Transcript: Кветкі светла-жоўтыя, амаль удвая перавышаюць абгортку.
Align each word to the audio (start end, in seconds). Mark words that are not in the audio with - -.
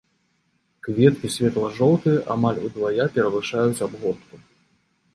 Кветкі 0.87 1.27
светла-жоўтыя, 1.35 2.25
амаль 2.39 2.59
удвая 2.67 3.09
перавышаюць 3.19 3.81
абгортку. 3.91 4.35